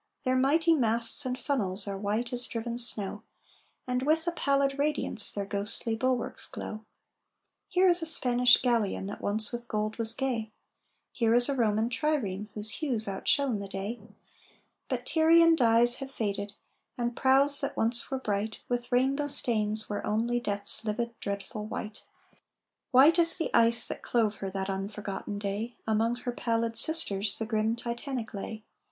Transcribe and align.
Their 0.23 0.35
mighty 0.35 0.73
masts 0.73 1.27
and 1.27 1.39
funnels 1.39 1.87
Are 1.87 1.95
white 1.95 2.33
as 2.33 2.47
driven 2.47 2.79
snow, 2.79 3.21
And 3.85 4.01
with 4.01 4.25
a 4.25 4.31
pallid 4.31 4.79
radiance 4.79 5.29
Their 5.29 5.45
ghostly 5.45 5.95
bulwarks 5.95 6.47
glow. 6.47 6.85
Here 7.69 7.87
is 7.87 8.01
a 8.01 8.07
Spanish 8.07 8.57
galleon 8.63 9.05
That 9.05 9.21
once 9.21 9.51
with 9.51 9.67
gold 9.67 9.97
was 9.99 10.15
gay, 10.15 10.49
Here 11.11 11.35
is 11.35 11.49
a 11.49 11.53
Roman 11.53 11.87
trireme 11.87 12.49
Whose 12.55 12.71
hues 12.71 13.07
outshone 13.07 13.59
the 13.59 13.67
day. 13.67 13.99
But 14.89 15.05
Tyrian 15.05 15.55
dyes 15.55 15.97
have 15.97 16.09
faded, 16.09 16.53
And 16.97 17.15
prows 17.15 17.61
that 17.61 17.77
once 17.77 18.09
were 18.09 18.17
bright 18.17 18.57
With 18.67 18.91
rainbow 18.91 19.27
stains 19.27 19.87
wear 19.87 20.03
only 20.03 20.39
Death's 20.39 20.83
livid, 20.83 21.13
dreadful 21.19 21.67
white. 21.67 22.03
White 22.89 23.19
as 23.19 23.37
the 23.37 23.53
ice 23.53 23.87
that 23.87 24.01
clove 24.01 24.37
her 24.37 24.49
That 24.49 24.67
unforgotten 24.67 25.37
day, 25.37 25.75
Among 25.85 26.15
her 26.15 26.31
pallid 26.31 26.75
sisters 26.75 27.37
The 27.37 27.45
grim 27.45 27.75
Titanic 27.75 28.33
lay. 28.33 28.63